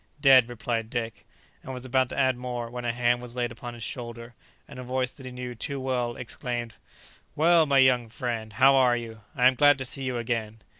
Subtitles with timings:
[0.19, 1.27] "Dead," replied Dick,
[1.61, 4.33] and was about to add more, when a hand was laid upon his shoulder,
[4.67, 6.73] and a voice that he knew too well exclaimed,
[7.35, 9.21] "Well, my young friend, how are you?
[9.35, 10.63] I am glad to see you again."